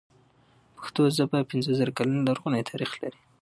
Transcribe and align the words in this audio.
پښتو 0.75 1.01
ژبه 1.17 1.39
پنځه 1.51 1.71
زره 1.79 1.91
کلن 1.97 2.19
لرغونی 2.27 2.67
تاريخ 2.69 2.91
لري. 3.01 3.19